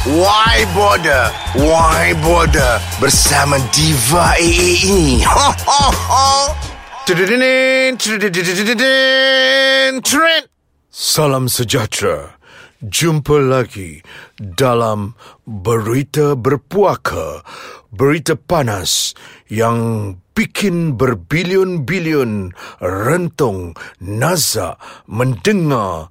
[0.00, 1.28] Why Border?
[1.60, 2.80] Why Border?
[3.04, 5.20] Bersama Diva AA ini.
[5.28, 6.56] Ho, ho, ho.
[10.88, 12.32] Salam sejahtera.
[12.80, 14.00] Jumpa lagi
[14.40, 17.44] dalam berita berpuaka,
[17.92, 19.12] berita panas
[19.52, 26.08] yang bikin berbilion-bilion rentung nazak mendengar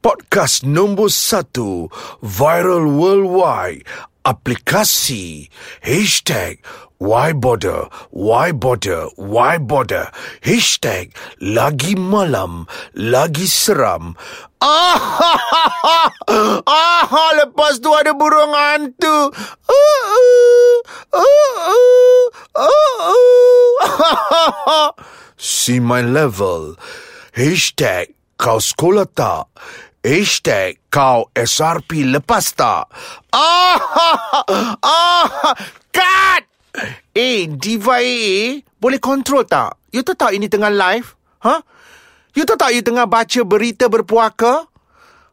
[0.00, 1.92] podcast nombor satu
[2.24, 3.84] viral worldwide.
[4.20, 5.48] Aplikasi
[5.80, 6.60] hashtag
[7.00, 10.12] why bother why bother why bother.
[10.44, 14.12] Hashtag lagi malam lagi seram.
[14.60, 15.08] Ah
[17.40, 19.32] lepas tu ada burung hantu.
[19.64, 20.76] Uh,
[21.16, 22.24] uh, uh,
[22.56, 22.68] uh,
[24.68, 24.92] uh.
[25.40, 26.76] see my level.
[27.32, 29.48] Hashtag kau sekolah tak
[30.00, 32.88] Hashtag kau SRP lepas tak?
[33.36, 33.76] Ah,
[34.80, 35.52] ah,
[35.92, 36.42] cut!
[37.12, 39.76] Eh, Diva AA, boleh kontrol tak?
[39.92, 41.12] You tahu tak ini tengah live?
[41.44, 41.52] Ha?
[41.52, 41.60] Huh?
[42.32, 44.64] You tahu tak you tengah baca berita berpuaka?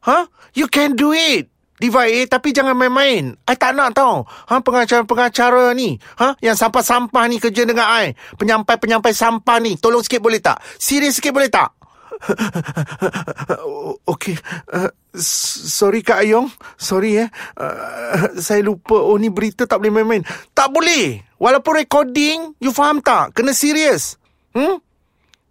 [0.03, 0.17] Ha?
[0.19, 0.23] Huh?
[0.51, 1.47] You can do it.
[1.79, 3.39] Diva AA, tapi jangan main-main.
[3.47, 4.27] I tak nak tahu.
[4.51, 5.95] Ha, pengacara-pengacara ni.
[6.19, 6.35] Ha?
[6.43, 8.17] Yang sampah-sampah ni kerja dengan I.
[8.35, 9.79] Penyampai-penyampai sampah ni.
[9.79, 10.59] Tolong sikit boleh tak?
[10.75, 11.76] Serius sikit boleh tak?
[14.11, 14.35] Okey.
[14.71, 16.49] Uh, sorry Kak Ayong.
[16.79, 17.29] Sorry eh.
[17.55, 18.97] Uh, saya lupa.
[18.97, 20.23] Oh ni berita tak boleh main-main.
[20.51, 21.21] Tak boleh.
[21.37, 23.37] Walaupun recording, you faham tak?
[23.37, 24.17] Kena serius.
[24.57, 24.81] Hmm?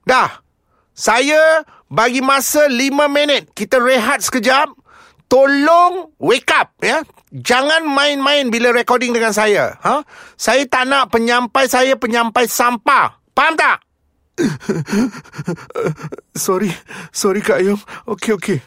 [0.02, 0.42] Dah.
[0.96, 3.54] Saya bagi masa 5 minit.
[3.54, 4.72] Kita rehat sekejap.
[5.26, 7.02] Tolong wake up ya.
[7.34, 9.74] Jangan main-main bila recording dengan saya.
[9.82, 10.06] Ha?
[10.38, 13.18] Saya tak nak penyampai saya penyampai sampah.
[13.34, 13.82] Faham tak?
[16.36, 16.70] sorry,
[17.12, 17.80] sorry Kak Ayong.
[18.04, 18.58] Okey, okey.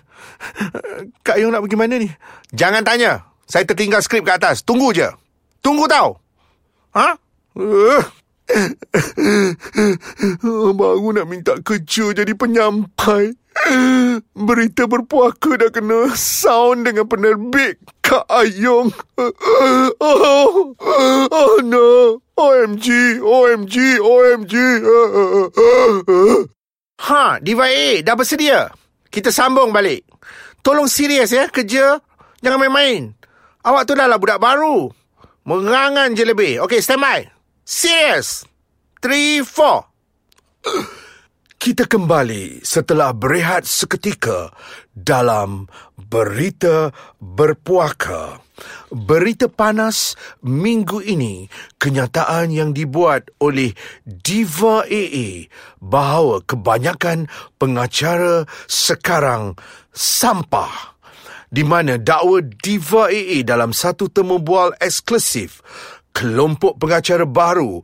[1.22, 2.10] Kak Ayong nak pergi mana ni?
[2.52, 3.30] Jangan tanya.
[3.50, 4.62] Saya tertinggal skrip kat atas.
[4.62, 5.10] Tunggu je.
[5.62, 6.22] Tunggu tau.
[6.94, 7.18] Ha?
[7.58, 8.04] Uh.
[10.80, 13.34] Baru nak minta kerja jadi penyampai.
[14.48, 18.90] Berita berpuaka dah kena sound dengan penerbit Kak Ayong.
[20.00, 20.74] Oh,
[21.30, 22.24] oh no.
[22.40, 24.56] OMG, OMG, OMG.
[27.00, 28.72] Ha, Diva A, dah bersedia?
[29.12, 30.08] Kita sambung balik.
[30.64, 32.00] Tolong serius ya, kerja.
[32.40, 33.12] Jangan main-main.
[33.60, 34.88] Awak tu dah lah budak baru.
[35.44, 36.64] Mengangan je lebih.
[36.64, 37.28] Okay, stand by.
[37.68, 38.48] Serius.
[39.04, 39.84] Three, four.
[41.60, 44.48] Kita kembali setelah berehat seketika
[44.96, 45.68] dalam
[46.00, 48.40] berita berpuaka.
[48.88, 53.76] Berita panas minggu ini, kenyataan yang dibuat oleh
[54.08, 55.52] Diva AA
[55.84, 57.28] bahawa kebanyakan
[57.60, 59.60] pengacara sekarang
[59.92, 60.96] sampah.
[61.52, 65.60] Di mana dakwa Diva AA dalam satu temu bual eksklusif,
[66.16, 67.84] kelompok pengacara baru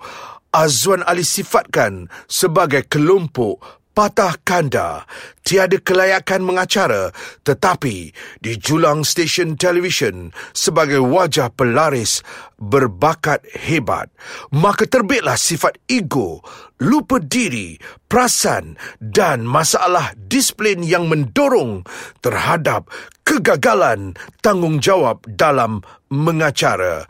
[0.55, 5.03] Azwan Ali sifatkan sebagai kelompok patah kanda,
[5.43, 7.11] tiada kelayakan mengacara
[7.43, 12.23] tetapi dijulang stesen televisyen sebagai wajah pelaris
[12.55, 14.07] berbakat hebat.
[14.55, 16.39] Maka terbitlah sifat ego,
[16.79, 17.75] lupa diri,
[18.07, 21.83] perasan dan masalah disiplin yang mendorong
[22.23, 22.87] terhadap
[23.27, 27.07] kegagalan tanggungjawab dalam mengacara.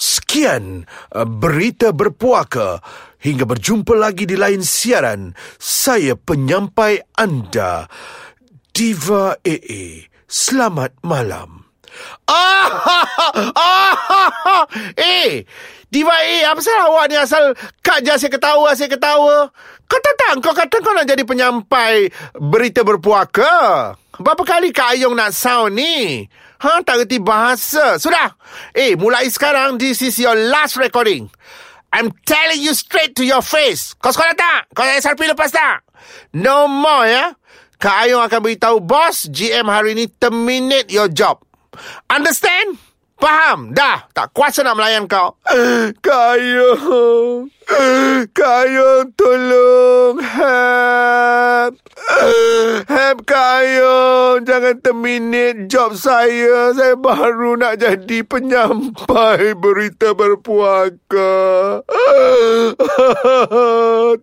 [0.00, 2.80] Sekian uh, berita berpuaka.
[3.20, 5.36] Hingga berjumpa lagi di lain siaran.
[5.60, 7.84] Saya penyampai anda,
[8.72, 10.08] Diva AA.
[10.24, 11.68] Selamat malam.
[12.24, 14.64] Ah, ah, ah,
[14.96, 15.44] eh,
[15.90, 19.52] Diva AA, apa salah awak ni asal kak je asyik ketawa, asyik ketawa?
[19.90, 23.92] Kata tak, kau kata kau nak jadi penyampai berita berpuaka?
[24.22, 26.30] Berapa kali Kak Ayong nak sound ni?
[26.60, 27.96] Ha, tak reti bahasa.
[27.96, 28.36] Sudah.
[28.76, 31.32] Eh, mulai sekarang, this is your last recording.
[31.88, 33.96] I'm telling you straight to your face.
[33.96, 34.68] Kau sekolah tak?
[34.76, 35.82] Kau SRP lepas tak?
[36.36, 37.24] No more, ya?
[37.80, 41.40] Kak Ayong akan beritahu bos, GM hari ini terminate your job.
[42.12, 42.76] Understand?
[43.16, 43.72] Faham?
[43.72, 44.08] Dah.
[44.12, 45.40] Tak kuasa nak melayan kau.
[46.04, 47.48] Kayong.
[48.38, 50.20] Kayong tolong.
[53.10, 54.46] Help Kayong.
[54.46, 56.70] Jangan terminate job saya.
[56.70, 61.34] Saya baru nak jadi penyampai berita berpuaka.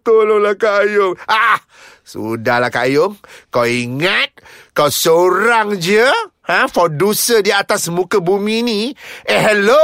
[0.07, 1.19] Tolonglah Kayong.
[1.28, 1.60] Ah,
[2.07, 3.19] Sudahlah Kayong.
[3.51, 4.31] Kau ingat
[4.72, 6.07] kau seorang je?
[6.48, 6.72] Ha?
[6.72, 8.95] Producer di atas muka bumi ni.
[9.28, 9.83] Eh, hello?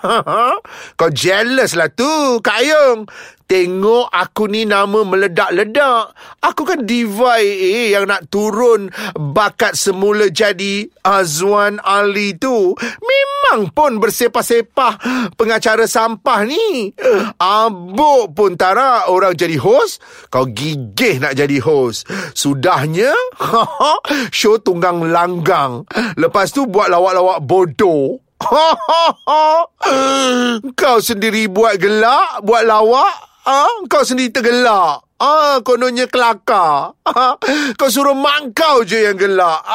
[0.98, 3.06] Kau jealous lah tu, Kak Ayung.
[3.52, 6.16] Tengok aku ni nama meledak-ledak.
[6.40, 12.72] Aku kan diva AA yang nak turun bakat semula jadi Azwan Ali tu.
[12.80, 14.96] Memang pun bersepah-sepah
[15.36, 16.96] pengacara sampah ni.
[17.36, 20.00] Abuk pun Tara orang jadi host.
[20.32, 22.08] Kau gigih nak jadi host.
[22.32, 23.12] Sudahnya,
[24.32, 25.84] show tunggang langgang.
[26.16, 28.21] Lepas tu buat lawak-lawak bodoh.
[30.80, 33.32] Kau sendiri buat gelak, buat lawak.
[33.42, 35.02] Ah, kau sendiri tergelak.
[35.22, 36.98] Ah, kononnya kelakar.
[37.78, 39.62] Kau suruh mak kau je yang gelak.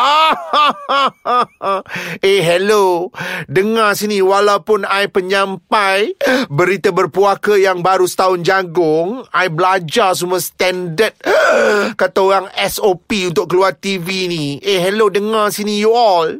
[2.20, 3.14] Eh, hello.
[3.48, 6.18] Dengar sini, walaupun I penyampai
[6.52, 11.16] berita berpuaka yang baru setahun jagung, I belajar semua standard
[12.02, 14.46] kata orang SOP untuk keluar TV ni.
[14.60, 16.32] Eh, hello, dengar sini you all.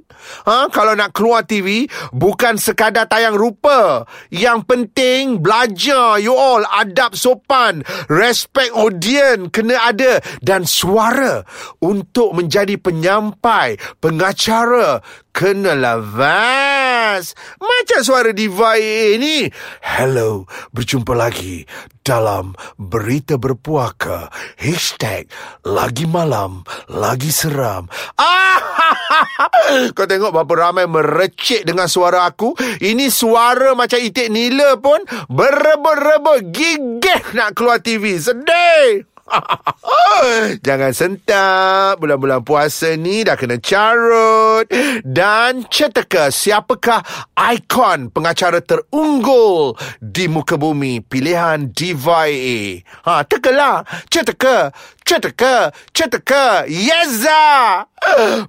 [0.48, 4.04] Ha, kalau nak keluar TV, bukan sekadar tayang rupa.
[4.34, 6.64] Yang penting, belajar you all.
[6.68, 7.86] Adab sopan.
[8.12, 10.18] Respect audien kena ada.
[10.42, 11.46] Dan suara
[11.86, 15.06] untuk menjadi penyampai, pengacara,
[15.38, 17.38] kenalah vast.
[17.62, 19.46] Macam suara Diva AA ni.
[19.86, 21.62] Hello, berjumpa lagi
[22.02, 24.34] dalam Berita Berpuaka.
[24.58, 25.30] Hashtag
[25.62, 27.86] Lagi Malam, Lagi Seram.
[28.18, 28.58] Ah,
[29.96, 32.58] Kau tengok berapa ramai merecik dengan suara aku.
[32.82, 38.18] Ini suara macam itik nila pun berebut-rebut gigih nak keluar TV.
[38.18, 39.17] Sedih.
[40.66, 42.00] Jangan sentap.
[42.00, 44.68] Bulan-bulan puasa ni Dah kena carut.
[45.04, 47.04] Dan ceteka Siapakah
[47.36, 51.04] ikon pengacara terunggul Di muka bumi?
[51.04, 54.72] Pilihan AA ha, Tekalah Ceteka
[55.04, 57.86] Ceteka Ceteka Yeza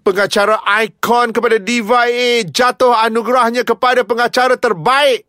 [0.03, 5.29] Pengacara ikon kepada AA Jatuh anugerahnya kepada pengacara terbaik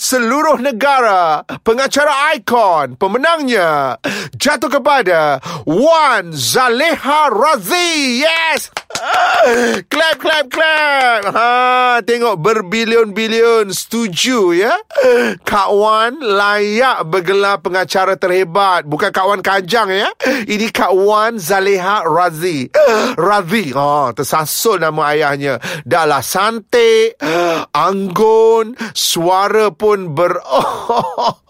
[0.00, 4.00] seluruh negara pengacara ikon pemenangnya
[4.34, 8.22] jatuh kepada Wan Zaleha Razi.
[8.24, 8.72] Yes!
[9.92, 11.20] Clap clap clap!
[11.30, 11.50] Ha
[12.00, 13.68] tengok berbilion-bilion.
[13.68, 14.72] Setuju ya?
[15.44, 18.88] Kak Wan layak bergelar pengacara terhebat.
[18.88, 20.08] Bukan Kak Wan Kajang ya?
[20.24, 22.72] Ini Kak Wan Zaleha Razi.
[23.20, 23.76] Razi.
[23.76, 25.60] Oh tersasul nama ayahnya.
[25.84, 27.20] Dahlah santik
[27.76, 30.40] anggun suara suara pun ber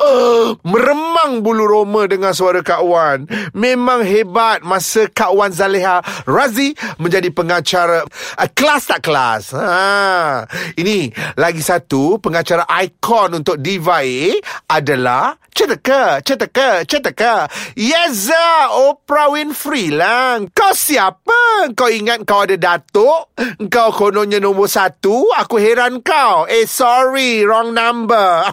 [0.62, 3.26] meremang bulu roma dengan suara Kak Wan.
[3.52, 9.54] Memang hebat masa Kak Wan Zaleha Razi menjadi pengacara uh, kelas tak kelas.
[9.56, 10.46] Ha.
[10.78, 14.26] Ini lagi satu pengacara ikon untuk Diva A
[14.70, 17.48] adalah Cetaka, cetaka, cetaka.
[17.80, 20.44] Yeza, Oprah Winfrey lah.
[20.52, 21.72] Kau siapa?
[21.72, 23.32] Kau ingat kau ada datuk?
[23.72, 25.32] Kau kononnya nombor satu?
[25.32, 26.44] Aku heran kau.
[26.44, 27.40] Eh, sorry.
[27.48, 28.44] Wrong number.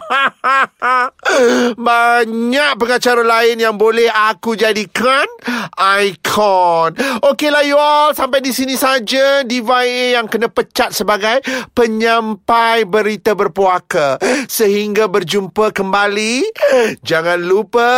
[1.74, 5.26] Banyak pengacara lain yang boleh aku jadikan
[5.74, 6.94] ikon.
[7.22, 8.14] Okeylah you all.
[8.14, 9.42] Sampai di sini saja.
[9.44, 11.42] Diva A yang kena pecat sebagai
[11.74, 14.16] penyampai berita berpuaka.
[14.46, 16.46] Sehingga berjumpa kembali
[17.02, 17.92] Jangan lupa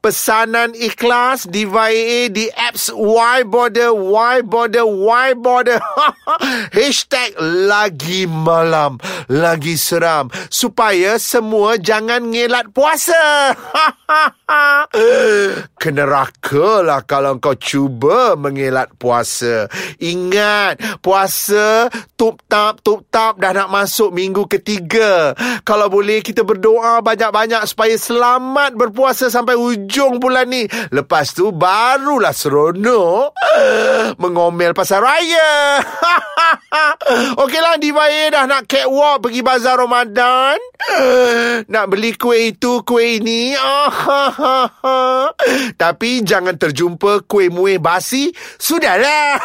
[0.00, 5.78] pesanan ikhlas di VIA di apps Y Border Y Border Y Border
[6.76, 9.00] Hashtag lagi malam
[9.30, 13.56] Lagi seram Supaya semua jangan ngelat puasa
[15.80, 23.56] Kena raka lah kalau kau cuba mengelat puasa Ingat Puasa Tup tap tup tap Dah
[23.56, 25.32] nak masuk minggu ketiga
[25.64, 30.66] Kalau boleh kita berdoa banyak-banyak Supaya supaya selamat berpuasa sampai ujung bulan ni.
[30.90, 33.30] Lepas tu barulah seronok
[34.22, 35.78] mengomel pasal raya.
[37.46, 40.58] Okeylah Diva A dah nak catwalk pergi bazar Ramadan.
[41.70, 43.54] Nak beli kuih itu, kuih ini.
[45.78, 48.34] Tapi jangan terjumpa kuih muih basi.
[48.58, 49.38] Sudahlah.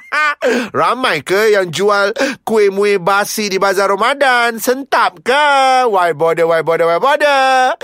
[0.80, 2.10] Ramai ke yang jual
[2.42, 4.58] kuih muih basi di bazar Ramadan?
[4.58, 5.86] Sentap ke?
[5.86, 7.78] Why bother, why bother, why bother?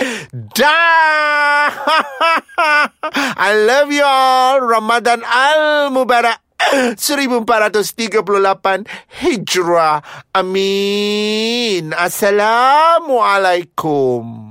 [0.58, 1.70] Dah.
[3.46, 4.58] I love you all.
[4.58, 6.45] Ramadan Al-Mubarak.
[6.72, 8.86] 1438
[9.22, 10.02] Hijrah.
[10.34, 11.94] Amin.
[11.94, 14.45] Assalamualaikum.